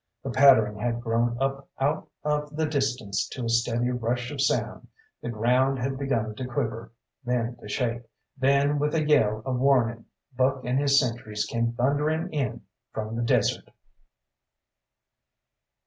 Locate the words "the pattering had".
0.23-0.99